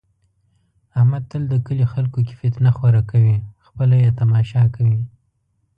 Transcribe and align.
احمد 0.97 1.23
تل 1.31 1.43
د 1.49 1.55
کلي 1.65 1.85
خلکو 1.93 2.19
کې 2.27 2.33
فتنه 2.41 2.71
خوره 2.77 3.01
کوي، 3.11 3.37
خپله 3.65 3.95
یې 4.03 4.09
تماشا 4.19 4.63
کوي. 4.75 5.01